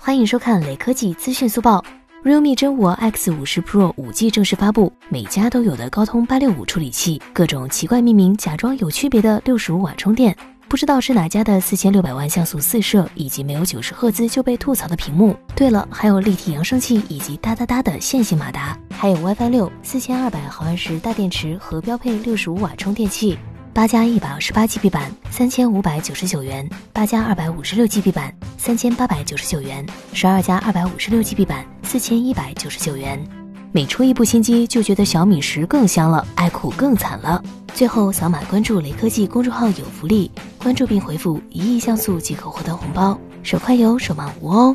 [0.00, 1.82] 欢迎收看雷科技资讯速报。
[2.22, 10.36] realme 真我 X 五十 Pro 五 G 正式发布，每家都有的高通八六五处理器，各种奇怪命名，假装有区别的六十五瓦充电，
[10.68, 15.34] 不知道是哪家的四千六百万像素四摄，以及没有九十赫兹就被吐槽的屏幕。
[15.56, 23.38] 对了，还有立体扬声器以及哒哒哒的线性马达，还有 WiFi 六，四千二百毫安时大电池和标配六十五瓦充电器。
[23.72, 28.32] 八加一百二十八 GB 版三千五百九十九元，八加二百五十六 GB 版
[28.64, 29.84] 三千八百九十九元，
[30.14, 33.22] 十二加二百五十六 GB 版四千一百九十九元。
[33.72, 37.44] 每出一部新机，就觉得小米十更香了，爱酷更惨了。
[37.74, 44.74] 最后扫码关注雷科技公众号有福利，关注并回复一亿像素即可获得红包，手快有，手慢无哦。